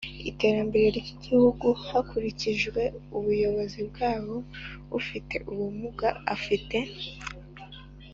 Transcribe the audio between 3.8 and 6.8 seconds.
bwabo. ufite ubumuga afite